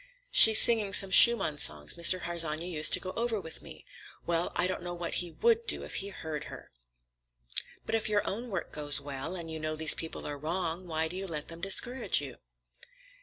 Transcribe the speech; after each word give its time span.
She's 0.31 0.59
singing 0.59 0.93
some 0.93 1.11
Schumann 1.11 1.59
songs 1.59 1.93
Mr. 1.93 2.21
Harsanyi 2.21 2.67
used 2.71 2.91
to 2.93 2.99
go 2.99 3.11
over 3.11 3.39
with 3.39 3.61
me. 3.61 3.85
Well, 4.25 4.51
I 4.55 4.65
don't 4.65 4.81
know 4.81 4.95
what 4.95 5.13
he 5.21 5.29
would 5.29 5.67
do 5.67 5.83
if 5.83 5.97
he 5.97 6.07
heard 6.07 6.45
her." 6.45 6.71
"But 7.85 7.93
if 7.93 8.09
your 8.09 8.27
own 8.27 8.49
work 8.49 8.71
goes 8.71 8.99
well, 8.99 9.35
and 9.35 9.51
you 9.51 9.59
know 9.59 9.75
these 9.75 9.93
people 9.93 10.25
are 10.27 10.39
wrong, 10.39 10.87
why 10.87 11.07
do 11.07 11.15
you 11.15 11.27
let 11.27 11.49
them 11.49 11.61
discourage 11.61 12.19
you?" 12.19 12.37